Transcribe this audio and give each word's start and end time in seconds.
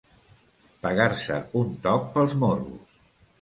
Pegar-se 0.85 1.37
un 1.61 1.69
toc 1.85 2.09
pels 2.17 2.35
morros. 2.45 2.99